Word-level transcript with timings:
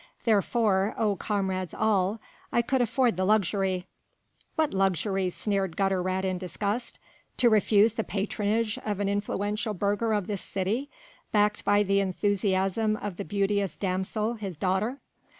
Therefore, 0.25 0.95
O 0.97 1.15
comrades 1.15 1.75
all! 1.75 2.19
I 2.51 2.63
could 2.63 2.81
afford 2.81 3.17
the 3.17 3.23
luxury." 3.23 3.85
"What 4.55 4.73
luxury?" 4.73 5.29
sneered 5.29 5.77
Gutter 5.77 6.01
rat 6.01 6.25
in 6.25 6.39
disgust, 6.39 6.97
"to 7.37 7.51
refuse 7.51 7.93
the 7.93 8.03
patronage 8.03 8.79
of 8.83 8.99
an 8.99 9.07
influential 9.07 9.75
burgher 9.75 10.13
of 10.13 10.25
this 10.25 10.41
city, 10.41 10.89
backed 11.31 11.63
by 11.63 11.83
the 11.83 11.99
enthusiasm 11.99 12.95
of 12.97 13.17
the 13.17 13.23
beauteous 13.25 13.77
damsel, 13.77 14.33
his 14.33 14.57
daughter?" 14.57 15.01